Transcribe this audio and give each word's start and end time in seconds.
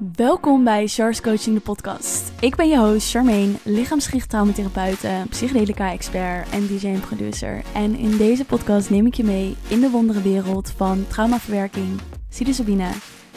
Welkom 0.00 0.64
bij 0.64 0.86
Char's 0.86 1.20
Coaching, 1.20 1.56
de 1.56 1.62
podcast. 1.62 2.32
Ik 2.40 2.56
ben 2.56 2.68
je 2.68 2.78
host 2.78 3.10
Charmaine, 3.10 3.52
lichaamsgericht 3.62 4.28
traumatherapeute, 4.28 5.24
psychedelica-expert 5.30 6.50
en 6.50 6.66
DJ 6.66 6.86
en 6.86 7.00
producer. 7.00 7.62
En 7.74 7.96
in 7.96 8.16
deze 8.16 8.44
podcast 8.44 8.90
neem 8.90 9.06
ik 9.06 9.14
je 9.14 9.24
mee 9.24 9.56
in 9.68 9.80
de 9.80 9.90
wondere 9.90 10.22
wereld 10.22 10.70
van 10.70 11.06
traumaverwerking, 11.08 12.00
psilocybine, 12.28 12.88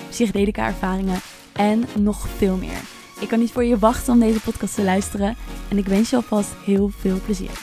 psychedelica-ervaringen 0.09 1.19
en 1.53 1.85
nog 1.99 2.27
veel 2.27 2.55
meer. 2.55 2.81
Ik 3.19 3.27
kan 3.27 3.39
niet 3.39 3.51
voor 3.51 3.63
je 3.63 3.79
wachten 3.79 4.13
om 4.13 4.19
deze 4.19 4.39
podcast 4.39 4.75
te 4.75 4.83
luisteren 4.83 5.35
en 5.69 5.77
ik 5.77 5.85
wens 5.85 6.09
je 6.09 6.15
alvast 6.15 6.53
heel 6.65 6.89
veel 6.89 7.19
plezier. 7.25 7.59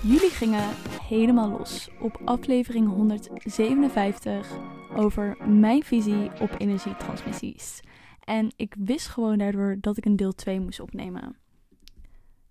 Jullie 0.00 0.30
gingen 0.30 0.64
helemaal 1.08 1.50
los 1.50 1.88
op 2.00 2.20
aflevering 2.24 2.88
157 2.88 4.58
over 4.94 5.48
mijn 5.48 5.82
visie 5.82 6.30
op 6.40 6.54
energietransmissies. 6.58 7.80
En 8.24 8.52
ik 8.56 8.74
wist 8.78 9.08
gewoon 9.08 9.38
daardoor 9.38 9.76
dat 9.80 9.96
ik 9.96 10.04
een 10.04 10.16
deel 10.16 10.32
2 10.32 10.60
moest 10.60 10.80
opnemen. 10.80 11.36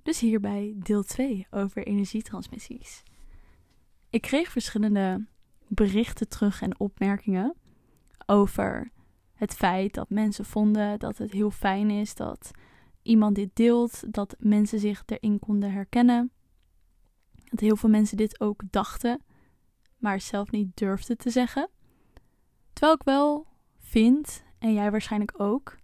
Dus 0.03 0.19
hierbij 0.19 0.73
deel 0.77 1.03
2 1.03 1.47
over 1.49 1.87
energietransmissies. 1.87 3.03
Ik 4.09 4.21
kreeg 4.21 4.51
verschillende 4.51 5.25
berichten 5.67 6.29
terug 6.29 6.61
en 6.61 6.79
opmerkingen 6.79 7.55
over 8.25 8.91
het 9.33 9.53
feit 9.53 9.93
dat 9.93 10.09
mensen 10.09 10.45
vonden 10.45 10.99
dat 10.99 11.17
het 11.17 11.31
heel 11.31 11.51
fijn 11.51 11.89
is 11.89 12.15
dat 12.15 12.51
iemand 13.01 13.35
dit 13.35 13.49
deelt, 13.53 14.13
dat 14.13 14.35
mensen 14.39 14.79
zich 14.79 15.03
erin 15.05 15.39
konden 15.39 15.71
herkennen. 15.71 16.31
Dat 17.55 17.63
heel 17.63 17.75
veel 17.75 17.89
mensen 17.89 18.17
dit 18.17 18.39
ook 18.39 18.61
dachten, 18.69 19.21
maar 19.97 20.21
zelf 20.21 20.51
niet 20.51 20.77
durfden 20.77 21.17
te 21.17 21.29
zeggen. 21.29 21.69
Terwijl 22.73 22.93
ik 22.93 23.03
wel 23.03 23.47
vind, 23.79 24.43
en 24.59 24.73
jij 24.73 24.91
waarschijnlijk 24.91 25.33
ook, 25.37 25.75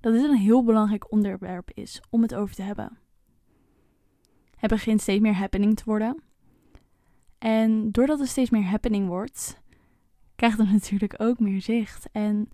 dat 0.00 0.12
dit 0.12 0.24
een 0.24 0.36
heel 0.36 0.64
belangrijk 0.64 1.12
onderwerp 1.12 1.70
is 1.74 2.00
om 2.10 2.22
het 2.22 2.34
over 2.34 2.54
te 2.54 2.62
hebben. 2.62 2.98
Het 4.56 4.70
begint 4.70 5.00
steeds 5.00 5.20
meer 5.20 5.34
happening 5.34 5.76
te 5.76 5.84
worden. 5.84 6.22
En 7.38 7.92
doordat 7.92 8.18
het 8.18 8.28
steeds 8.28 8.50
meer 8.50 8.64
happening 8.64 9.08
wordt, 9.08 9.60
krijgt 10.36 10.58
het 10.58 10.70
natuurlijk 10.80 11.14
ook 11.16 11.38
meer 11.38 11.60
zicht. 11.60 12.08
En 12.12 12.48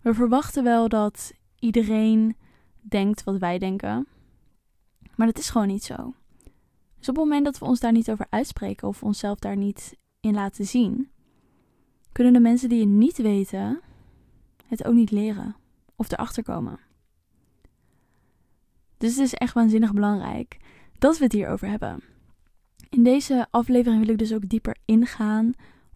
we 0.00 0.14
verwachten 0.14 0.64
wel 0.64 0.88
dat 0.88 1.32
iedereen 1.58 2.36
denkt 2.80 3.24
wat 3.24 3.38
wij 3.38 3.58
denken. 3.58 4.06
Maar 5.14 5.26
dat 5.26 5.38
is 5.38 5.50
gewoon 5.50 5.66
niet 5.66 5.84
zo. 5.84 6.14
Dus 7.06 7.14
op 7.14 7.20
het 7.20 7.30
moment 7.30 7.44
dat 7.44 7.58
we 7.58 7.64
ons 7.64 7.80
daar 7.80 7.92
niet 7.92 8.10
over 8.10 8.26
uitspreken 8.30 8.88
of 8.88 9.02
onszelf 9.02 9.38
daar 9.38 9.56
niet 9.56 9.96
in 10.20 10.34
laten 10.34 10.64
zien, 10.64 11.10
kunnen 12.12 12.32
de 12.32 12.40
mensen 12.40 12.68
die 12.68 12.80
het 12.80 12.88
niet 12.88 13.16
weten 13.16 13.80
het 14.66 14.84
ook 14.84 14.94
niet 14.94 15.10
leren 15.10 15.56
of 15.96 16.12
erachter 16.12 16.42
komen. 16.42 16.78
Dus 18.98 19.16
het 19.16 19.24
is 19.24 19.34
echt 19.34 19.54
waanzinnig 19.54 19.92
belangrijk 19.92 20.56
dat 20.98 21.18
we 21.18 21.24
het 21.24 21.32
hierover 21.32 21.68
hebben. 21.68 22.02
In 22.88 23.02
deze 23.02 23.46
aflevering 23.50 24.00
wil 24.00 24.12
ik 24.12 24.18
dus 24.18 24.34
ook 24.34 24.48
dieper 24.48 24.76
ingaan 24.84 25.52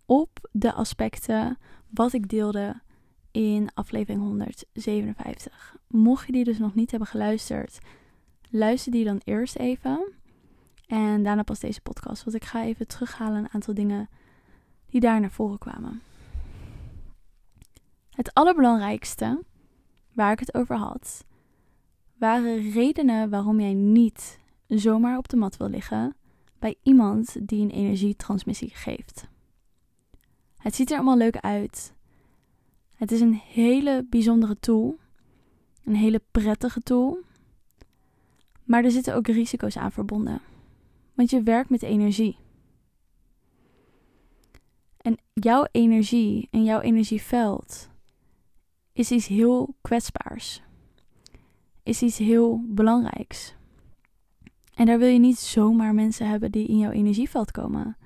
op 0.06 0.48
de 0.52 0.72
aspecten 0.72 1.58
wat 1.88 2.12
ik 2.12 2.28
deelde 2.28 2.80
in 3.30 3.68
aflevering 3.74 4.22
157. 4.22 5.76
Mocht 5.88 6.26
je 6.26 6.32
die 6.32 6.44
dus 6.44 6.58
nog 6.58 6.74
niet 6.74 6.90
hebben 6.90 7.08
geluisterd, 7.08 7.78
luister 8.50 8.92
die 8.92 9.04
dan 9.04 9.20
eerst 9.24 9.56
even. 9.56 10.18
En 10.90 11.22
daarna 11.22 11.42
pas 11.42 11.60
deze 11.60 11.80
podcast. 11.80 12.24
Want 12.24 12.36
ik 12.36 12.44
ga 12.44 12.64
even 12.64 12.86
terughalen 12.86 13.38
een 13.38 13.50
aantal 13.50 13.74
dingen 13.74 14.08
die 14.86 15.00
daar 15.00 15.20
naar 15.20 15.30
voren 15.30 15.58
kwamen. 15.58 16.02
Het 18.10 18.34
allerbelangrijkste 18.34 19.42
waar 20.12 20.32
ik 20.32 20.38
het 20.38 20.54
over 20.54 20.76
had, 20.76 21.24
waren 22.18 22.70
redenen 22.70 23.30
waarom 23.30 23.60
jij 23.60 23.74
niet 23.74 24.38
zomaar 24.66 25.18
op 25.18 25.28
de 25.28 25.36
mat 25.36 25.56
wil 25.56 25.68
liggen 25.68 26.16
bij 26.58 26.76
iemand 26.82 27.48
die 27.48 27.62
een 27.62 27.70
energietransmissie 27.70 28.70
geeft. 28.74 29.28
Het 30.56 30.74
ziet 30.74 30.90
er 30.90 30.96
allemaal 30.96 31.16
leuk 31.16 31.36
uit. 31.36 31.94
Het 32.94 33.12
is 33.12 33.20
een 33.20 33.34
hele 33.34 34.06
bijzondere 34.08 34.58
tool, 34.60 34.98
een 35.84 35.96
hele 35.96 36.22
prettige 36.30 36.80
tool, 36.80 37.18
maar 38.64 38.84
er 38.84 38.90
zitten 38.90 39.14
ook 39.14 39.26
risico's 39.26 39.76
aan 39.76 39.92
verbonden. 39.92 40.40
Want 41.20 41.32
je 41.32 41.42
werkt 41.42 41.70
met 41.70 41.82
energie. 41.82 42.38
En 44.96 45.18
jouw 45.32 45.66
energie 45.70 46.48
en 46.50 46.64
jouw 46.64 46.80
energieveld 46.80 47.90
is 48.92 49.10
iets 49.10 49.26
heel 49.26 49.74
kwetsbaars. 49.80 50.62
Is 51.82 52.02
iets 52.02 52.18
heel 52.18 52.64
belangrijks. 52.68 53.54
En 54.74 54.86
daar 54.86 54.98
wil 54.98 55.08
je 55.08 55.18
niet 55.18 55.38
zomaar 55.38 55.94
mensen 55.94 56.28
hebben 56.28 56.52
die 56.52 56.66
in 56.66 56.78
jouw 56.78 56.90
energieveld 56.90 57.50
komen. 57.50 57.96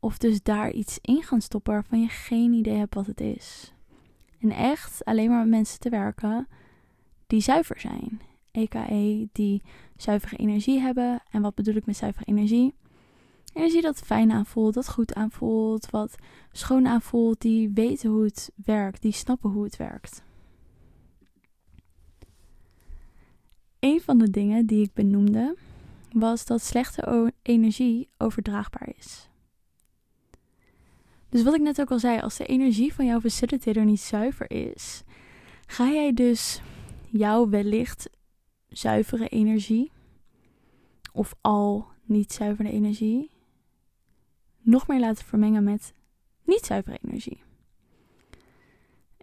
Of 0.00 0.18
dus 0.18 0.42
daar 0.42 0.72
iets 0.72 0.98
in 1.00 1.22
gaan 1.22 1.40
stoppen 1.40 1.72
waarvan 1.72 2.00
je 2.00 2.08
geen 2.08 2.52
idee 2.52 2.76
hebt 2.76 2.94
wat 2.94 3.06
het 3.06 3.20
is. 3.20 3.74
En 4.38 4.50
echt 4.50 5.04
alleen 5.04 5.30
maar 5.30 5.40
met 5.40 5.48
mensen 5.48 5.80
te 5.80 5.88
werken 5.88 6.48
die 7.26 7.40
zuiver 7.40 7.80
zijn. 7.80 8.20
EKE 8.52 9.28
die 9.32 9.62
zuivere 9.96 10.36
energie 10.36 10.80
hebben. 10.80 11.22
En 11.30 11.42
wat 11.42 11.54
bedoel 11.54 11.74
ik 11.74 11.86
met 11.86 11.96
zuivere 11.96 12.24
energie? 12.24 12.74
Energie 13.52 13.82
dat 13.82 13.98
fijn 13.98 14.32
aanvoelt, 14.32 14.74
dat 14.74 14.88
goed 14.88 15.14
aanvoelt, 15.14 15.90
wat 15.90 16.14
schoon 16.52 16.86
aanvoelt, 16.86 17.40
die 17.40 17.70
weten 17.74 18.10
hoe 18.10 18.24
het 18.24 18.52
werkt, 18.64 19.02
die 19.02 19.12
snappen 19.12 19.50
hoe 19.50 19.64
het 19.64 19.76
werkt. 19.76 20.22
Een 23.78 24.00
van 24.00 24.18
de 24.18 24.30
dingen 24.30 24.66
die 24.66 24.84
ik 24.84 24.92
benoemde 24.92 25.56
was 26.12 26.44
dat 26.46 26.62
slechte 26.62 27.32
energie 27.42 28.08
overdraagbaar 28.18 28.88
is. 28.96 29.28
Dus 31.28 31.42
wat 31.42 31.54
ik 31.54 31.60
net 31.60 31.80
ook 31.80 31.90
al 31.90 31.98
zei, 31.98 32.20
als 32.20 32.36
de 32.36 32.46
energie 32.46 32.94
van 32.94 33.06
jouw 33.06 33.20
facilitator 33.20 33.84
niet 33.84 34.00
zuiver 34.00 34.50
is, 34.50 35.02
ga 35.66 35.88
jij 35.88 36.12
dus 36.12 36.60
jouw 37.10 37.48
wellicht 37.48 38.10
zuivere 38.72 39.28
energie 39.28 39.90
of 41.12 41.34
al 41.40 41.86
niet 42.04 42.32
zuivere 42.32 42.70
energie 42.70 43.30
nog 44.60 44.86
meer 44.86 45.00
laten 45.00 45.24
vermengen 45.24 45.64
met 45.64 45.94
niet 46.44 46.64
zuivere 46.64 46.98
energie. 47.02 47.42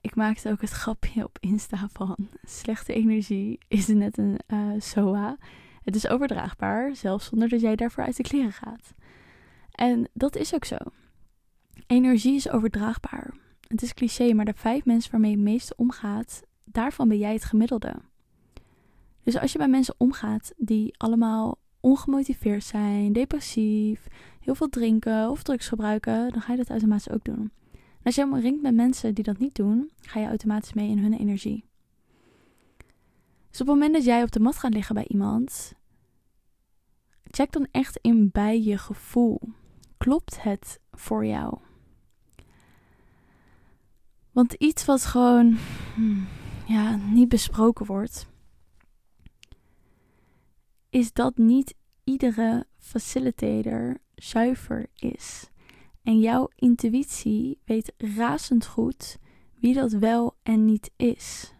Ik 0.01 0.15
maakte 0.15 0.49
ook 0.49 0.61
het 0.61 0.69
grapje 0.69 1.23
op 1.23 1.37
Insta 1.39 1.87
van 1.91 2.15
slechte 2.43 2.93
energie 2.93 3.59
is 3.67 3.87
net 3.87 4.17
een 4.17 4.39
uh, 4.47 4.71
SOA. 4.77 5.37
Het 5.83 5.95
is 5.95 6.07
overdraagbaar, 6.07 6.95
zelfs 6.95 7.25
zonder 7.25 7.49
dat 7.49 7.61
jij 7.61 7.75
daarvoor 7.75 8.03
uit 8.03 8.17
de 8.17 8.23
kleren 8.23 8.51
gaat. 8.51 8.93
En 9.71 10.09
dat 10.13 10.35
is 10.35 10.53
ook 10.53 10.65
zo. 10.65 10.77
Energie 11.87 12.35
is 12.35 12.49
overdraagbaar. 12.49 13.33
Het 13.67 13.81
is 13.81 13.93
cliché, 13.93 14.33
maar 14.33 14.45
de 14.45 14.53
vijf 14.53 14.85
mensen 14.85 15.11
waarmee 15.11 15.31
je 15.31 15.37
het 15.37 15.45
meeste 15.45 15.73
omgaat, 15.75 16.43
daarvan 16.63 17.07
ben 17.07 17.17
jij 17.17 17.33
het 17.33 17.43
gemiddelde. 17.43 17.95
Dus 19.29 19.41
als 19.41 19.51
je 19.51 19.57
bij 19.57 19.67
mensen 19.67 19.95
omgaat 19.97 20.53
die 20.57 20.95
allemaal 20.97 21.57
ongemotiveerd 21.79 22.63
zijn, 22.63 23.13
depressief, 23.13 24.07
heel 24.39 24.55
veel 24.55 24.69
drinken 24.69 25.29
of 25.29 25.43
drugs 25.43 25.67
gebruiken, 25.67 26.29
dan 26.31 26.41
ga 26.41 26.51
je 26.51 26.57
dat 26.57 26.69
automatisch 26.69 27.09
ook 27.09 27.23
doen. 27.23 27.51
En 27.71 28.03
als 28.03 28.15
je 28.15 28.23
omringt 28.23 28.61
met 28.61 28.73
mensen 28.73 29.13
die 29.13 29.23
dat 29.23 29.37
niet 29.37 29.55
doen, 29.55 29.91
ga 30.01 30.19
je 30.19 30.27
automatisch 30.27 30.73
mee 30.73 30.89
in 30.89 30.99
hun 30.99 31.13
energie. 31.13 31.65
Dus 33.49 33.61
op 33.61 33.67
het 33.67 33.75
moment 33.75 33.93
dat 33.93 34.03
jij 34.03 34.23
op 34.23 34.31
de 34.31 34.39
mat 34.39 34.57
gaat 34.57 34.73
liggen 34.73 34.95
bij 34.95 35.07
iemand, 35.07 35.73
check 37.23 37.51
dan 37.51 37.67
echt 37.71 37.99
in 38.01 38.29
bij 38.31 38.61
je 38.61 38.77
gevoel. 38.77 39.41
Klopt 39.97 40.43
het 40.43 40.79
voor 40.91 41.25
jou? 41.25 41.57
Want 44.31 44.53
iets 44.53 44.85
wat 44.85 45.05
gewoon 45.05 45.57
hmm, 45.95 46.27
ja, 46.67 46.95
niet 46.95 47.29
besproken 47.29 47.85
wordt, 47.85 48.27
is 50.89 51.13
dat 51.13 51.37
niet 51.37 51.75
iedere 52.03 52.67
facilitator 52.77 53.97
zuiver 54.15 54.87
is. 54.95 55.49
En 56.03 56.19
jouw 56.19 56.49
intuïtie 56.55 57.59
weet 57.65 57.93
razend 57.97 58.65
goed 58.65 59.17
wie 59.59 59.73
dat 59.73 59.91
wel 59.91 60.35
en 60.43 60.65
niet 60.65 60.91
is. 60.95 61.53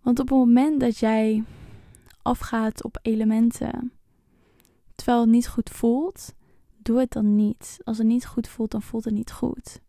Want 0.00 0.18
op 0.18 0.28
het 0.28 0.38
moment 0.38 0.80
dat 0.80 0.98
jij 0.98 1.44
afgaat 2.22 2.84
op 2.84 2.98
elementen 3.02 3.92
terwijl 4.94 5.20
het 5.20 5.30
niet 5.30 5.48
goed 5.48 5.70
voelt, 5.70 6.34
doe 6.76 6.98
het 6.98 7.10
dan 7.10 7.34
niet. 7.34 7.78
Als 7.84 7.98
het 7.98 8.06
niet 8.06 8.26
goed 8.26 8.48
voelt, 8.48 8.70
dan 8.70 8.82
voelt 8.82 9.04
het 9.04 9.14
niet 9.14 9.32
goed. 9.32 9.80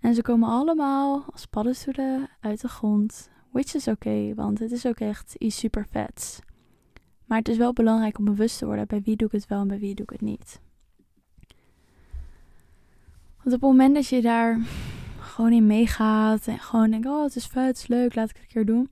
En 0.00 0.14
ze 0.14 0.22
komen 0.22 0.48
allemaal 0.48 1.24
als 1.32 1.46
paddenstoelen 1.46 2.28
uit 2.40 2.60
de 2.60 2.68
grond 2.68 3.30
Which 3.52 3.74
is 3.74 3.88
oké, 3.88 4.08
okay, 4.08 4.34
want 4.34 4.58
het 4.58 4.72
is 4.72 4.86
ook 4.86 5.00
echt 5.00 5.34
iets 5.34 5.58
super 5.58 5.86
vets. 5.90 6.40
Maar 7.24 7.38
het 7.38 7.48
is 7.48 7.56
wel 7.56 7.72
belangrijk 7.72 8.18
om 8.18 8.24
bewust 8.24 8.58
te 8.58 8.66
worden 8.66 8.86
bij 8.86 9.02
wie 9.02 9.16
doe 9.16 9.26
ik 9.26 9.32
het 9.32 9.46
wel 9.46 9.60
en 9.60 9.68
bij 9.68 9.78
wie 9.78 9.94
doe 9.94 10.04
ik 10.04 10.10
het 10.10 10.20
niet. 10.20 10.60
Want 13.36 13.54
op 13.54 13.60
het 13.60 13.60
moment 13.60 13.94
dat 13.94 14.06
je 14.06 14.20
daar 14.20 14.60
gewoon 15.20 15.52
in 15.52 15.66
meegaat 15.66 16.46
en 16.46 16.58
gewoon 16.58 16.90
denkt, 16.90 17.06
oh 17.06 17.22
het 17.22 17.36
is 17.36 17.46
vet, 17.46 17.66
het 17.66 17.76
is 17.76 17.86
leuk, 17.86 18.14
laat 18.14 18.30
ik 18.30 18.36
het 18.36 18.44
een 18.44 18.50
keer 18.52 18.64
doen. 18.64 18.90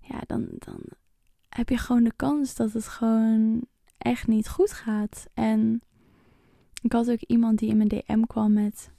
Ja, 0.00 0.20
dan, 0.26 0.46
dan 0.50 0.80
heb 1.48 1.68
je 1.68 1.78
gewoon 1.78 2.04
de 2.04 2.12
kans 2.16 2.54
dat 2.54 2.72
het 2.72 2.88
gewoon 2.88 3.64
echt 3.98 4.26
niet 4.26 4.48
goed 4.48 4.72
gaat. 4.72 5.26
En 5.34 5.82
ik 6.82 6.92
had 6.92 7.10
ook 7.10 7.20
iemand 7.20 7.58
die 7.58 7.68
in 7.68 7.76
mijn 7.76 7.88
DM 7.88 8.22
kwam 8.22 8.52
met, 8.52 8.90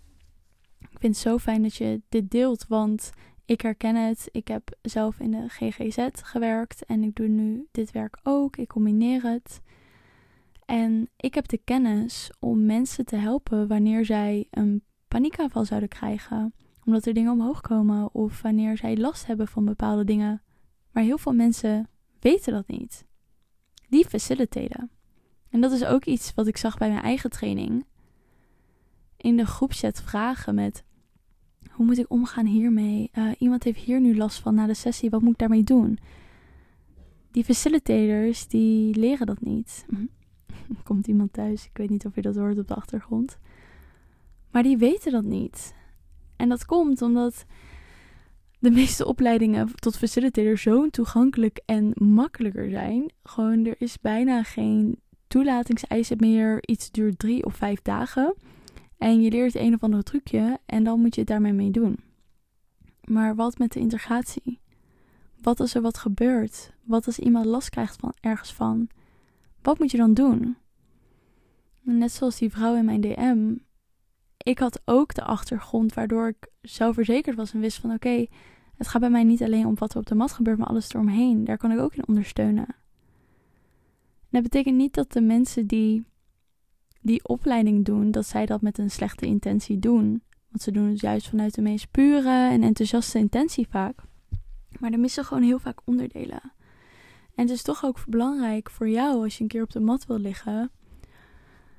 ik 0.80 1.00
vind 1.00 1.15
het 1.15 1.24
zo 1.24 1.38
fijn 1.38 1.62
dat 1.62 1.75
je 1.75 2.01
dit 2.09 2.31
deelt, 2.31 2.68
want 2.68 3.12
ik 3.45 3.62
herken 3.62 3.95
het. 3.95 4.30
Ik 4.31 4.47
heb 4.47 4.77
zelf 4.81 5.19
in 5.19 5.31
de 5.31 5.45
GGZ 5.47 6.07
gewerkt 6.13 6.86
en 6.86 7.03
ik 7.03 7.15
doe 7.15 7.27
nu 7.27 7.68
dit 7.71 7.92
werk 7.92 8.18
ook. 8.24 8.57
Ik 8.57 8.68
combineer 8.68 9.24
het. 9.24 9.62
En 10.65 11.09
ik 11.18 11.33
heb 11.33 11.47
de 11.47 11.57
kennis 11.63 12.31
om 12.39 12.65
mensen 12.65 13.06
te 13.06 13.15
helpen 13.15 13.68
wanneer 13.68 14.06
zij 14.06 14.47
een 14.51 14.83
paniekaanval 15.07 15.65
zouden 15.65 15.89
krijgen. 15.89 16.53
Omdat 16.86 17.06
er 17.06 17.13
dingen 17.13 17.31
omhoog 17.31 17.62
komen 17.62 18.13
of 18.13 18.42
wanneer 18.42 18.77
zij 18.77 18.97
last 18.97 19.25
hebben 19.25 19.48
van 19.48 19.65
bepaalde 19.65 20.03
dingen. 20.03 20.41
Maar 20.91 21.03
heel 21.03 21.18
veel 21.18 21.33
mensen 21.33 21.89
weten 22.19 22.53
dat 22.53 22.68
niet. 22.68 23.06
Die 23.89 24.07
faciliteren. 24.07 24.89
En 25.50 25.62
dat 25.62 25.71
is 25.71 25.86
ook 25.86 26.06
iets 26.06 26.33
wat 26.33 26.48
ik 26.48 26.57
zag 26.57 26.77
bij 26.77 26.89
mijn 26.89 27.03
eigen 27.03 27.30
training. 27.30 27.86
In 29.18 29.38
de 29.38 29.45
groepchat 29.45 30.01
vragen 30.01 30.56
met 30.56 30.83
hoe 31.71 31.85
moet 31.85 31.97
ik 31.97 32.12
omgaan 32.12 32.45
hiermee? 32.45 33.09
Uh, 33.13 33.31
iemand 33.38 33.63
heeft 33.63 33.79
hier 33.79 34.01
nu 34.01 34.15
last 34.15 34.39
van 34.39 34.56
na 34.56 34.65
de 34.65 34.73
sessie. 34.73 35.09
Wat 35.09 35.21
moet 35.21 35.31
ik 35.31 35.38
daarmee 35.38 35.63
doen? 35.63 36.00
Die 37.31 37.44
facilitators, 37.44 38.47
die 38.47 39.00
leren 39.00 39.25
dat 39.25 39.41
niet. 39.41 39.85
Komt 40.83 41.07
iemand 41.07 41.33
thuis? 41.33 41.65
Ik 41.65 41.77
weet 41.77 41.89
niet 41.89 42.06
of 42.06 42.15
je 42.15 42.21
dat 42.21 42.35
hoort 42.35 42.59
op 42.59 42.67
de 42.67 42.75
achtergrond. 42.75 43.38
Maar 44.51 44.63
die 44.63 44.77
weten 44.77 45.12
dat 45.12 45.23
niet. 45.23 45.73
En 46.35 46.50
dat 46.50 46.65
komt 46.65 47.01
omdat 47.01 47.45
de 48.59 48.71
meeste 48.71 49.06
opleidingen 49.06 49.75
tot 49.75 49.97
facilitator 49.97 50.57
zo 50.57 50.89
toegankelijk 50.89 51.62
en 51.65 51.91
makkelijker 51.95 52.69
zijn. 52.69 53.12
Gewoon, 53.23 53.65
er 53.65 53.75
is 53.77 54.00
bijna 54.00 54.44
geen 54.44 55.00
toelatingseisen 55.27 56.17
meer. 56.19 56.57
Iets 56.62 56.91
duurt 56.91 57.19
drie 57.19 57.45
of 57.45 57.56
vijf 57.56 57.81
dagen. 57.81 58.35
En 58.97 59.21
je 59.21 59.31
leert 59.31 59.56
een 59.56 59.74
of 59.74 59.83
andere 59.83 60.03
trucje 60.03 60.59
en 60.65 60.83
dan 60.83 61.00
moet 61.00 61.15
je 61.15 61.21
het 61.21 61.30
daarmee 61.30 61.53
mee 61.53 61.71
doen. 61.71 62.00
Maar 63.03 63.36
wat 63.36 63.57
met 63.57 63.71
de 63.71 63.80
integratie? 63.80 64.59
Wat 65.42 65.59
als 65.59 65.75
er 65.75 65.81
wat 65.81 65.97
gebeurt? 65.97 66.74
Wat 66.83 67.06
als 67.06 67.19
iemand 67.19 67.45
last 67.45 67.69
krijgt 67.69 67.95
van 68.00 68.13
ergens 68.19 68.53
van? 68.53 68.88
Wat 69.62 69.80
moet 69.80 69.92
je 69.92 69.97
dan 69.97 70.13
doen? 70.13 70.57
Net 71.81 72.12
zoals 72.12 72.38
die 72.38 72.50
vrouw 72.50 72.75
in 72.75 72.86
mijn 72.86 73.01
DM. 73.01 73.56
Ik 74.38 74.59
had 74.59 74.81
ook 74.86 75.13
de 75.13 75.24
achtergrond 75.24 75.94
waardoor 75.94 76.27
ik 76.27 76.48
zelfverzekerd 76.62 77.36
was 77.36 77.53
en 77.53 77.59
wist 77.59 77.77
van 77.77 77.94
oké, 77.94 78.25
het 78.75 78.88
gaat 78.88 79.01
bij 79.01 79.09
mij 79.09 79.24
niet 79.24 79.44
alleen 79.44 79.65
om 79.65 79.75
wat 79.75 79.94
er 79.94 80.00
op 80.00 80.06
de 80.06 80.15
mat 80.15 80.31
gebeurt, 80.31 80.57
maar 80.57 80.68
alles 80.68 80.94
eromheen. 80.94 81.44
Daar 81.44 81.57
kan 81.57 81.71
ik 81.71 81.80
ook 81.80 81.95
in 81.95 82.07
ondersteunen. 82.07 82.68
En 84.36 84.41
dat 84.41 84.44
betekent 84.44 84.75
niet 84.75 84.94
dat 84.94 85.12
de 85.12 85.21
mensen 85.21 85.68
die 85.68 86.06
die 87.06 87.28
opleiding 87.28 87.86
doen, 87.86 88.12
dat 88.12 88.25
zij 88.25 88.46
dat 88.46 88.62
met 88.62 88.78
een 88.78 88.92
slechte 88.92 89.25
intentie 89.25 89.80
doen. 89.80 90.24
Want 90.50 90.62
ze 90.62 90.72
doen 90.72 90.90
het 90.90 91.00
juist 91.00 91.30
vanuit 91.30 91.54
de 91.54 91.62
meest 91.62 91.92
pure 91.92 92.50
en 92.50 92.63
enthousiaste 92.63 93.18
intentie 93.18 93.68
vaak. 93.69 94.00
Maar 94.80 94.92
er 94.92 95.00
missen 95.00 95.25
gewoon 95.25 95.44
heel 95.44 95.60
vaak 95.60 95.80
onderdelen. 95.84 96.42
En 97.36 97.44
het 97.44 97.50
is 97.50 97.62
toch 97.62 97.86
ook 97.86 98.06
belangrijk 98.07 98.69
voor 98.69 98.90
jou 98.90 99.24
als 99.24 99.38
je 99.38 99.44
een 99.44 99.50
keer 99.50 99.63
op 99.63 99.72
de 99.72 99.80
mat 99.80 100.06
wil 100.06 100.19
liggen. 100.19 100.72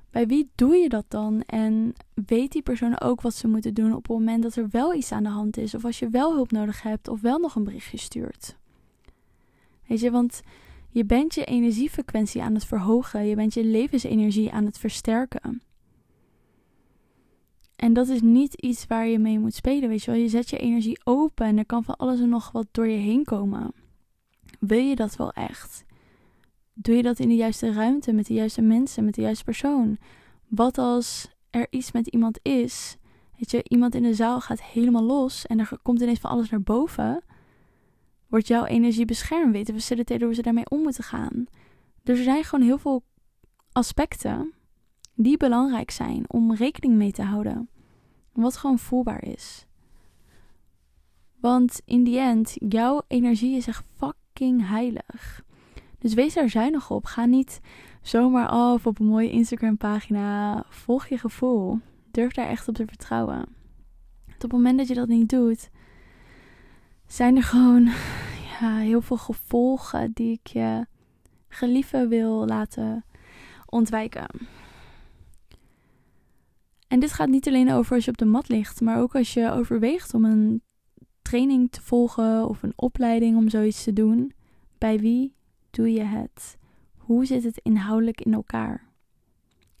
Bij 0.09 0.27
wie 0.27 0.49
doe 0.55 0.75
je 0.75 0.89
dat 0.89 1.05
dan? 1.07 1.41
En 1.41 1.93
weet 2.25 2.51
die 2.51 2.61
persoon 2.61 2.99
ook 2.99 3.21
wat 3.21 3.33
ze 3.33 3.47
moeten 3.47 3.73
doen 3.73 3.95
op 3.95 4.07
het 4.07 4.17
moment 4.17 4.43
dat 4.43 4.55
er 4.55 4.69
wel 4.69 4.93
iets 4.93 5.11
aan 5.11 5.23
de 5.23 5.29
hand 5.29 5.57
is? 5.57 5.75
Of 5.75 5.85
als 5.85 5.99
je 5.99 6.09
wel 6.09 6.33
hulp 6.33 6.51
nodig 6.51 6.81
hebt 6.81 7.07
of 7.07 7.21
wel 7.21 7.39
nog 7.39 7.55
een 7.55 7.63
berichtje 7.63 7.97
stuurt? 7.97 8.57
Weet 9.87 9.99
je, 9.99 10.11
want 10.11 10.41
je 10.97 11.05
bent 11.05 11.33
je 11.33 11.43
energiefrequentie 11.43 12.41
aan 12.41 12.53
het 12.53 12.65
verhogen. 12.65 13.27
Je 13.27 13.35
bent 13.35 13.53
je 13.53 13.63
levensenergie 13.63 14.51
aan 14.51 14.65
het 14.65 14.77
versterken. 14.77 15.61
En 17.75 17.93
dat 17.93 18.07
is 18.07 18.21
niet 18.21 18.53
iets 18.53 18.87
waar 18.87 19.07
je 19.07 19.19
mee 19.19 19.39
moet 19.39 19.53
spelen, 19.53 19.89
weet 19.89 20.03
je 20.03 20.11
wel. 20.11 20.19
Je 20.19 20.29
zet 20.29 20.49
je 20.49 20.57
energie 20.57 20.99
open 21.03 21.45
en 21.45 21.57
er 21.57 21.65
kan 21.65 21.83
van 21.83 21.95
alles 21.95 22.19
en 22.19 22.29
nog 22.29 22.51
wat 22.51 22.67
door 22.71 22.87
je 22.87 22.97
heen 22.97 23.23
komen. 23.23 23.73
Wil 24.59 24.79
je 24.79 24.95
dat 24.95 25.15
wel 25.15 25.31
echt? 25.31 25.85
Doe 26.73 26.95
je 26.95 27.03
dat 27.03 27.19
in 27.19 27.27
de 27.27 27.35
juiste 27.35 27.71
ruimte, 27.71 28.13
met 28.13 28.25
de 28.25 28.33
juiste 28.33 28.61
mensen, 28.61 29.05
met 29.05 29.15
de 29.15 29.21
juiste 29.21 29.43
persoon? 29.43 29.97
Wat 30.47 30.77
als 30.77 31.31
er 31.49 31.67
iets 31.69 31.91
met 31.91 32.07
iemand 32.07 32.39
is? 32.41 32.97
Weet 33.37 33.51
je, 33.51 33.63
iemand 33.63 33.95
in 33.95 34.03
de 34.03 34.13
zaal 34.13 34.41
gaat 34.41 34.61
helemaal 34.61 35.03
los 35.03 35.45
en 35.45 35.59
er 35.59 35.69
komt 35.81 36.01
ineens 36.01 36.19
van 36.19 36.31
alles 36.31 36.49
naar 36.49 36.61
boven 36.61 37.23
wordt 38.29 38.47
jouw 38.47 38.65
energie 38.65 39.05
beschermd? 39.05 39.51
Weten 39.51 39.73
faciliteren 39.73 40.25
hoe 40.25 40.35
ze 40.35 40.41
daarmee 40.41 40.69
om 40.69 40.81
moeten 40.81 41.03
gaan? 41.03 41.45
Dus 42.03 42.17
er 42.17 42.23
zijn 42.23 42.43
gewoon 42.43 42.65
heel 42.65 42.77
veel 42.77 43.03
aspecten 43.71 44.53
die 45.15 45.37
belangrijk 45.37 45.91
zijn 45.91 46.23
om 46.27 46.53
rekening 46.53 46.95
mee 46.95 47.11
te 47.11 47.23
houden. 47.23 47.69
Wat 48.33 48.57
gewoon 48.57 48.79
voelbaar 48.79 49.23
is. 49.23 49.65
Want 51.39 51.81
in 51.85 52.03
die 52.03 52.19
end, 52.19 52.55
jouw 52.59 53.01
energie 53.07 53.55
is 53.55 53.67
echt 53.67 53.85
fucking 53.97 54.67
heilig. 54.67 55.43
Dus 55.99 56.13
wees 56.13 56.33
daar 56.33 56.49
zuinig 56.49 56.91
op. 56.91 57.05
Ga 57.05 57.25
niet 57.25 57.59
zomaar 58.01 58.47
af 58.47 58.85
op 58.85 58.99
een 58.99 59.05
mooie 59.05 59.31
Instagram 59.31 59.77
pagina. 59.77 60.63
Volg 60.69 61.07
je 61.07 61.17
gevoel. 61.17 61.79
Durf 62.11 62.33
daar 62.33 62.47
echt 62.47 62.67
op 62.67 62.75
te 62.75 62.85
vertrouwen. 62.85 63.41
op 64.27 64.41
het 64.41 64.51
moment 64.51 64.77
dat 64.77 64.87
je 64.87 64.93
dat 64.93 65.07
niet 65.07 65.29
doet, 65.29 65.69
zijn 67.07 67.35
er 67.35 67.43
gewoon 67.43 67.83
ja, 68.59 68.77
heel 68.77 69.01
veel 69.01 69.17
gevolgen 69.17 70.11
die 70.13 70.31
ik 70.31 70.47
je 70.47 70.85
geliefde 71.47 72.07
wil 72.07 72.45
laten 72.45 73.05
ontwijken. 73.65 74.27
En 76.87 76.99
dit 76.99 77.13
gaat 77.13 77.27
niet 77.27 77.47
alleen 77.47 77.71
over 77.71 77.95
als 77.95 78.05
je 78.05 78.11
op 78.11 78.17
de 78.17 78.25
mat 78.25 78.47
ligt, 78.47 78.81
maar 78.81 79.01
ook 79.01 79.15
als 79.15 79.33
je 79.33 79.51
overweegt 79.51 80.13
om 80.13 80.25
een 80.25 80.61
training 81.21 81.71
te 81.71 81.81
volgen 81.81 82.47
of 82.47 82.63
een 82.63 82.73
opleiding 82.75 83.37
om 83.37 83.49
zoiets 83.49 83.83
te 83.83 83.93
doen. 83.93 84.33
Bij 84.77 84.99
wie 84.99 85.35
doe 85.69 85.91
je 85.91 86.03
het? 86.03 86.57
Hoe 86.97 87.25
zit 87.25 87.43
het 87.43 87.59
inhoudelijk 87.63 88.21
in 88.21 88.33
elkaar? 88.33 88.85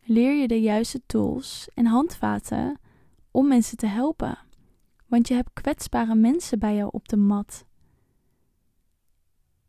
Leer 0.03 0.33
je 0.33 0.47
de 0.47 0.61
juiste 0.61 1.01
tools 1.05 1.69
en 1.73 1.85
handvaten 1.85 2.79
om 3.31 3.47
mensen 3.47 3.77
te 3.77 3.87
helpen? 3.87 4.46
Want 5.07 5.27
je 5.27 5.33
hebt 5.33 5.53
kwetsbare 5.53 6.15
mensen 6.15 6.59
bij 6.59 6.75
jou 6.75 6.89
op 6.91 7.07
de 7.07 7.17
mat. 7.17 7.65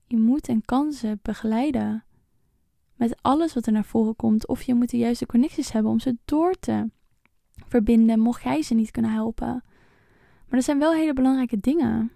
Je 0.06 0.18
moet 0.18 0.48
en 0.48 0.64
kan 0.64 0.92
ze 0.92 1.18
begeleiden 1.22 2.04
met 2.94 3.18
alles 3.22 3.54
wat 3.54 3.66
er 3.66 3.72
naar 3.72 3.84
voren 3.84 4.16
komt. 4.16 4.46
Of 4.46 4.62
je 4.62 4.74
moet 4.74 4.90
de 4.90 4.96
juiste 4.96 5.26
connecties 5.26 5.72
hebben 5.72 5.92
om 5.92 6.00
ze 6.00 6.16
door 6.24 6.54
te 6.60 6.90
verbinden, 7.66 8.20
mocht 8.20 8.42
jij 8.42 8.62
ze 8.62 8.74
niet 8.74 8.90
kunnen 8.90 9.12
helpen. 9.12 9.46
Maar 9.46 10.58
dat 10.58 10.64
zijn 10.64 10.78
wel 10.78 10.92
hele 10.92 11.12
belangrijke 11.12 11.60
dingen. 11.60 12.12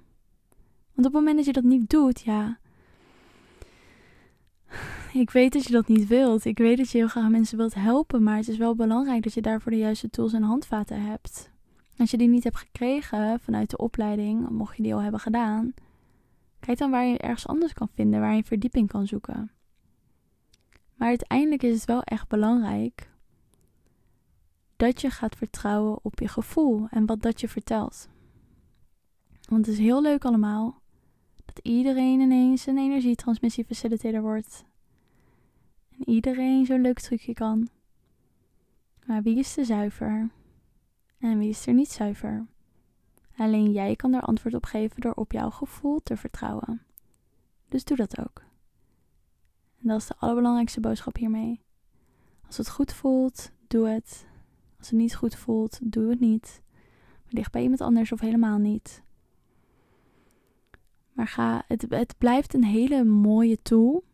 Want 0.95 1.07
op 1.07 1.13
het 1.13 1.13
moment 1.13 1.37
dat 1.37 1.45
je 1.45 1.53
dat 1.53 1.65
niet 1.65 1.91
doet, 1.91 2.21
ja. 2.21 2.59
Ik 5.13 5.31
weet 5.31 5.53
dat 5.53 5.65
je 5.65 5.73
dat 5.73 5.89
niet 5.89 6.07
wilt. 6.07 6.45
Ik 6.45 6.59
weet 6.59 6.77
dat 6.77 6.91
je 6.91 6.99
heel 6.99 7.09
graag 7.09 7.29
mensen 7.29 7.57
wilt 7.57 7.75
helpen. 7.75 8.23
Maar 8.23 8.37
het 8.37 8.49
is 8.49 8.57
wel 8.57 8.75
belangrijk 8.75 9.23
dat 9.23 9.35
je 9.35 9.43
daarvoor 9.43 9.73
de 9.73 9.79
juiste 9.79 10.11
tools 10.11 10.33
en 10.33 10.43
handvaten 10.43 11.03
hebt. 11.03 11.52
Als 12.03 12.11
je 12.11 12.17
die 12.17 12.29
niet 12.29 12.45
hebt 12.45 12.57
gekregen 12.57 13.41
vanuit 13.41 13.71
de 13.71 13.77
opleiding, 13.77 14.49
mocht 14.49 14.77
je 14.77 14.83
die 14.83 14.95
al 14.95 15.01
hebben 15.03 15.21
gedaan, 15.21 15.75
kijk 16.61 16.79
dan 16.79 16.91
waar 16.91 17.05
je 17.05 17.19
ergens 17.19 17.47
anders 17.47 17.73
kan 17.73 17.89
vinden, 17.89 18.21
waar 18.21 18.35
je 18.35 18.45
verdieping 18.45 18.89
kan 18.89 19.07
zoeken. 19.07 19.51
Maar 20.95 21.09
uiteindelijk 21.09 21.63
is 21.63 21.75
het 21.75 21.85
wel 21.85 22.03
echt 22.03 22.29
belangrijk 22.29 23.11
dat 24.77 25.01
je 25.01 25.11
gaat 25.11 25.37
vertrouwen 25.37 25.99
op 26.03 26.19
je 26.19 26.29
gevoel 26.29 26.87
en 26.91 27.07
wat 27.07 27.23
dat 27.23 27.41
je 27.41 27.49
vertelt. 27.49 28.09
Want 29.49 29.67
het 29.67 29.75
is 29.75 29.81
heel 29.81 30.03
leuk 30.03 30.25
allemaal 30.25 30.81
dat 31.45 31.59
iedereen 31.59 32.21
ineens 32.21 32.67
een 32.67 32.79
energietransmissiefacilitator 32.79 34.23
wordt. 34.23 34.65
En 35.91 36.09
iedereen 36.09 36.67
zo'n 36.67 36.81
leuk 36.81 37.01
trucje 37.01 37.35
kan. 37.35 37.69
Maar 39.07 39.23
wie 39.23 39.39
is 39.39 39.55
de 39.55 39.65
zuiver? 39.65 40.31
En 41.23 41.39
wie 41.39 41.49
is 41.49 41.67
er 41.67 41.75
niet 41.75 41.91
zuiver? 41.91 42.47
Alleen 43.37 43.73
jij 43.73 43.97
kan 43.97 44.11
daar 44.11 44.23
antwoord 44.23 44.55
op 44.55 44.65
geven 44.65 45.01
door 45.01 45.13
op 45.13 45.33
jouw 45.33 45.51
gevoel 45.51 46.03
te 46.03 46.17
vertrouwen. 46.17 46.83
Dus 47.69 47.85
doe 47.85 47.97
dat 47.97 48.19
ook. 48.19 48.43
En 49.81 49.89
dat 49.89 50.01
is 50.01 50.07
de 50.07 50.17
allerbelangrijkste 50.19 50.81
boodschap 50.81 51.17
hiermee. 51.17 51.61
Als 52.47 52.57
het 52.57 52.71
goed 52.71 52.93
voelt, 52.93 53.51
doe 53.67 53.89
het. 53.89 54.27
Als 54.79 54.91
het 54.91 54.99
niet 54.99 55.15
goed 55.15 55.35
voelt, 55.35 55.79
doe 55.83 56.11
het 56.11 56.21
niet. 56.21 56.63
ligt 57.29 57.53
bij 57.53 57.63
iemand 57.63 57.81
anders 57.81 58.13
of 58.13 58.21
helemaal 58.21 58.59
niet. 58.59 59.03
Maar 61.13 61.27
ga, 61.27 61.65
het, 61.67 61.87
het 61.89 62.15
blijft 62.19 62.55
een 62.55 62.65
hele 62.65 63.05
mooie 63.05 63.63
tool. 63.63 64.05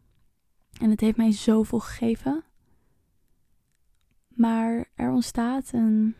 En 0.80 0.90
het 0.90 1.00
heeft 1.00 1.16
mij 1.16 1.32
zoveel 1.32 1.80
gegeven. 1.80 2.44
Maar 4.28 4.88
er 4.94 5.10
ontstaat 5.10 5.72
een 5.72 6.14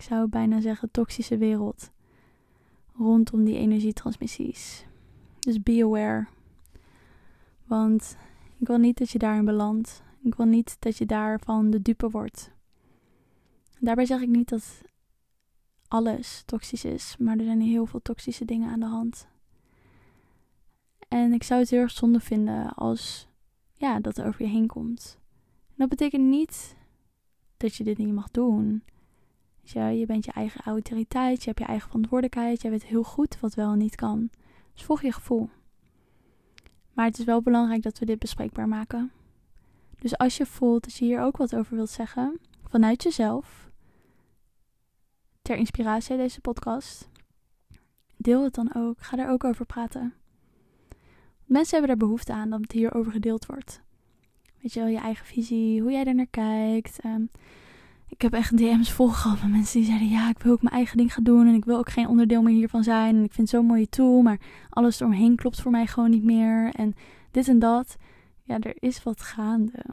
ik 0.00 0.06
zou 0.06 0.28
bijna 0.28 0.60
zeggen, 0.60 0.90
toxische 0.90 1.36
wereld 1.36 1.90
rondom 2.94 3.44
die 3.44 3.56
energietransmissies. 3.56 4.86
Dus 5.38 5.62
be 5.62 5.84
aware. 5.84 6.26
Want 7.64 8.16
ik 8.58 8.66
wil 8.66 8.78
niet 8.78 8.98
dat 8.98 9.10
je 9.10 9.18
daarin 9.18 9.44
belandt. 9.44 10.02
Ik 10.22 10.34
wil 10.34 10.46
niet 10.46 10.76
dat 10.78 10.96
je 10.96 11.06
daarvan 11.06 11.70
de 11.70 11.82
dupe 11.82 12.10
wordt. 12.10 12.50
Daarbij 13.80 14.04
zeg 14.04 14.20
ik 14.20 14.28
niet 14.28 14.48
dat 14.48 14.82
alles 15.88 16.42
toxisch 16.46 16.84
is, 16.84 17.16
maar 17.18 17.38
er 17.38 17.44
zijn 17.44 17.60
heel 17.60 17.86
veel 17.86 18.02
toxische 18.02 18.44
dingen 18.44 18.70
aan 18.70 18.80
de 18.80 18.86
hand. 18.86 19.28
En 21.08 21.32
ik 21.32 21.42
zou 21.42 21.60
het 21.60 21.70
heel 21.70 21.80
erg 21.80 21.90
zonde 21.90 22.20
vinden 22.20 22.74
als 22.74 23.28
ja, 23.72 24.00
dat 24.00 24.18
er 24.18 24.26
over 24.26 24.42
je 24.42 24.48
heen 24.48 24.66
komt. 24.66 25.18
En 25.68 25.74
dat 25.76 25.88
betekent 25.88 26.24
niet 26.24 26.76
dat 27.56 27.74
je 27.74 27.84
dit 27.84 27.98
niet 27.98 28.12
mag 28.12 28.30
doen. 28.30 28.82
Je 29.72 30.04
bent 30.06 30.24
je 30.24 30.32
eigen 30.32 30.60
autoriteit, 30.64 31.38
je 31.38 31.46
hebt 31.46 31.58
je 31.58 31.64
eigen 31.64 31.86
verantwoordelijkheid, 31.86 32.62
jij 32.62 32.70
weet 32.70 32.84
heel 32.84 33.02
goed 33.02 33.40
wat 33.40 33.54
wel 33.54 33.72
en 33.72 33.78
niet 33.78 33.94
kan. 33.94 34.30
Dus 34.72 34.82
volg 34.82 35.02
je 35.02 35.12
gevoel. 35.12 35.48
Maar 36.92 37.06
het 37.06 37.18
is 37.18 37.24
wel 37.24 37.42
belangrijk 37.42 37.82
dat 37.82 37.98
we 37.98 38.06
dit 38.06 38.18
bespreekbaar 38.18 38.68
maken. 38.68 39.12
Dus 39.98 40.18
als 40.18 40.36
je 40.36 40.46
voelt 40.46 40.84
dat 40.84 40.94
je 40.94 41.04
hier 41.04 41.20
ook 41.20 41.36
wat 41.36 41.54
over 41.54 41.76
wilt 41.76 41.90
zeggen, 41.90 42.40
vanuit 42.68 43.02
jezelf, 43.02 43.70
ter 45.42 45.56
inspiratie 45.56 46.16
deze 46.16 46.40
podcast, 46.40 47.08
deel 48.16 48.44
het 48.44 48.54
dan 48.54 48.74
ook. 48.74 49.02
Ga 49.02 49.18
er 49.18 49.28
ook 49.28 49.44
over 49.44 49.66
praten. 49.66 50.14
Mensen 51.44 51.78
hebben 51.78 51.90
er 51.90 52.06
behoefte 52.06 52.32
aan 52.32 52.50
dat 52.50 52.60
het 52.60 52.72
hierover 52.72 53.12
gedeeld 53.12 53.46
wordt. 53.46 53.80
Weet 54.60 54.72
je 54.72 54.80
wel, 54.80 54.88
je 54.88 54.98
eigen 54.98 55.26
visie, 55.26 55.80
hoe 55.80 55.90
jij 55.90 56.04
er 56.04 56.14
naar 56.14 56.26
kijkt. 56.26 57.04
Um, 57.04 57.30
ik 58.10 58.22
heb 58.22 58.32
echt 58.32 58.56
DM's 58.56 58.92
vol 58.92 59.08
gehad 59.08 59.40
met 59.40 59.50
mensen 59.50 59.78
die 59.78 59.88
zeiden: 59.88 60.08
Ja, 60.08 60.28
ik 60.28 60.38
wil 60.38 60.52
ook 60.52 60.62
mijn 60.62 60.74
eigen 60.74 60.96
ding 60.96 61.14
gaan 61.14 61.24
doen. 61.24 61.46
En 61.46 61.54
ik 61.54 61.64
wil 61.64 61.78
ook 61.78 61.90
geen 61.90 62.08
onderdeel 62.08 62.42
meer 62.42 62.54
hiervan 62.54 62.82
zijn. 62.82 63.16
En 63.16 63.24
ik 63.24 63.32
vind 63.32 63.48
zo'n 63.48 63.66
mooie 63.66 63.88
tool. 63.88 64.22
Maar 64.22 64.40
alles 64.70 65.00
eromheen 65.00 65.36
klopt 65.36 65.60
voor 65.60 65.70
mij 65.70 65.86
gewoon 65.86 66.10
niet 66.10 66.24
meer. 66.24 66.74
En 66.74 66.94
dit 67.30 67.48
en 67.48 67.58
dat. 67.58 67.96
Ja, 68.42 68.58
er 68.58 68.76
is 68.78 69.02
wat 69.02 69.22
gaande. 69.22 69.84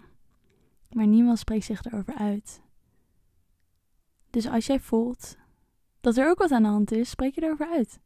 Maar 0.91 1.07
niemand 1.07 1.39
spreekt 1.39 1.65
zich 1.65 1.83
erover 1.83 2.13
uit. 2.13 2.61
Dus 4.29 4.47
als 4.47 4.65
jij 4.65 4.79
voelt 4.79 5.37
dat 6.01 6.17
er 6.17 6.29
ook 6.29 6.37
wat 6.37 6.51
aan 6.51 6.63
de 6.63 6.69
hand 6.69 6.91
is, 6.91 7.09
spreek 7.09 7.35
je 7.35 7.43
erover 7.43 7.67
uit. 7.67 7.99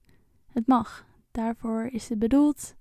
Het 0.52 0.68
mag. 0.68 1.06
Daarvoor 1.32 1.90
is 1.92 2.10
het 2.10 2.20
bedoeld. 2.20 2.76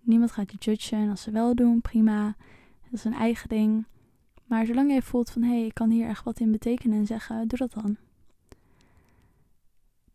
Niemand 0.00 0.30
gaat 0.30 0.52
je 0.52 0.58
judgen. 0.58 0.98
En 0.98 1.10
als 1.10 1.22
ze 1.22 1.30
wel 1.30 1.54
doen, 1.54 1.80
prima. 1.80 2.36
Dat 2.82 2.92
is 2.92 3.04
een 3.04 3.14
eigen 3.14 3.48
ding. 3.48 3.86
Maar 4.48 4.66
zolang 4.66 4.90
jij 4.90 5.02
voelt 5.02 5.30
van 5.30 5.42
hé, 5.42 5.48
hey, 5.48 5.66
ik 5.66 5.74
kan 5.74 5.90
hier 5.90 6.08
echt 6.08 6.24
wat 6.24 6.40
in 6.40 6.52
betekenen 6.52 6.98
en 6.98 7.06
zeggen, 7.06 7.48
doe 7.48 7.58
dat 7.58 7.72
dan. 7.72 7.96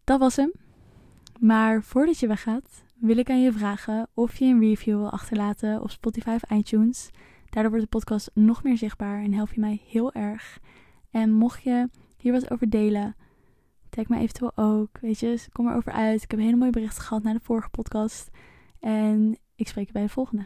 Dat 0.03 0.19
was 0.19 0.35
hem. 0.35 0.51
Maar 1.39 1.83
voordat 1.83 2.19
je 2.19 2.27
weggaat, 2.27 2.83
wil 2.95 3.17
ik 3.17 3.29
aan 3.29 3.41
je 3.41 3.51
vragen 3.51 4.07
of 4.13 4.37
je 4.37 4.45
een 4.45 4.59
review 4.59 4.97
wil 4.97 5.09
achterlaten 5.09 5.81
op 5.81 5.91
Spotify 5.91 6.37
of 6.41 6.51
iTunes. 6.51 7.09
Daardoor 7.49 7.71
wordt 7.71 7.91
de 7.91 7.97
podcast 7.97 8.31
nog 8.33 8.63
meer 8.63 8.77
zichtbaar 8.77 9.23
en 9.23 9.33
help 9.33 9.53
je 9.53 9.59
mij 9.59 9.81
heel 9.87 10.13
erg. 10.13 10.59
En 11.11 11.31
mocht 11.31 11.63
je 11.63 11.89
hier 12.17 12.31
wat 12.31 12.51
over 12.51 12.69
delen, 12.69 13.15
tag 13.89 14.07
me 14.07 14.17
eventueel 14.17 14.51
ook. 14.55 14.99
Weet 15.01 15.19
je, 15.19 15.45
kom 15.51 15.67
erover 15.67 15.91
uit. 15.91 16.23
Ik 16.23 16.31
heb 16.31 16.39
een 16.39 16.45
hele 16.45 16.57
mooie 16.57 16.71
berichten 16.71 17.03
gehad 17.03 17.23
na 17.23 17.33
de 17.33 17.39
vorige 17.39 17.69
podcast. 17.69 18.29
En 18.79 19.37
ik 19.55 19.67
spreek 19.67 19.87
je 19.87 19.93
bij 19.93 20.01
de 20.01 20.09
volgende. 20.09 20.45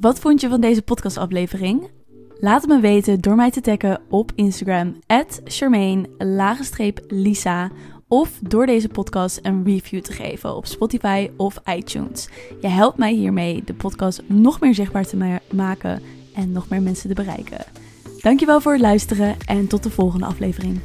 Wat 0.00 0.18
vond 0.18 0.40
je 0.40 0.48
van 0.48 0.60
deze 0.60 0.82
podcastaflevering? 0.82 1.90
Laat 2.40 2.60
het 2.60 2.70
me 2.70 2.80
weten 2.80 3.20
door 3.20 3.36
mij 3.36 3.50
te 3.50 3.60
taggen 3.60 4.00
op 4.08 4.32
Instagram, 4.34 4.98
Charmaine-Lisa. 5.44 7.70
Of 8.08 8.38
door 8.40 8.66
deze 8.66 8.88
podcast 8.88 9.38
een 9.42 9.64
review 9.64 10.00
te 10.00 10.12
geven 10.12 10.56
op 10.56 10.66
Spotify 10.66 11.30
of 11.36 11.60
iTunes. 11.76 12.28
Je 12.60 12.68
helpt 12.68 12.98
mij 12.98 13.12
hiermee 13.12 13.62
de 13.64 13.74
podcast 13.74 14.22
nog 14.26 14.60
meer 14.60 14.74
zichtbaar 14.74 15.06
te 15.06 15.38
maken 15.50 16.02
en 16.34 16.52
nog 16.52 16.68
meer 16.68 16.82
mensen 16.82 17.08
te 17.08 17.14
bereiken. 17.14 17.64
Dankjewel 18.20 18.60
voor 18.60 18.72
het 18.72 18.80
luisteren 18.80 19.36
en 19.46 19.66
tot 19.66 19.82
de 19.82 19.90
volgende 19.90 20.26
aflevering. 20.26 20.80